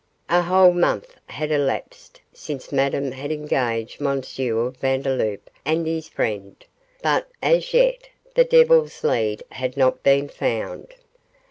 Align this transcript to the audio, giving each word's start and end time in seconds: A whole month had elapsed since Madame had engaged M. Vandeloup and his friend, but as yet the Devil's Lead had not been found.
A 0.29 0.41
whole 0.41 0.73
month 0.73 1.13
had 1.27 1.51
elapsed 1.51 2.21
since 2.33 2.71
Madame 2.71 3.11
had 3.11 3.31
engaged 3.31 4.01
M. 4.01 4.19
Vandeloup 4.23 5.47
and 5.63 5.85
his 5.85 6.09
friend, 6.09 6.55
but 7.03 7.29
as 7.43 7.71
yet 7.71 8.09
the 8.33 8.43
Devil's 8.43 9.03
Lead 9.03 9.43
had 9.51 9.77
not 9.77 10.01
been 10.01 10.27
found. 10.27 10.95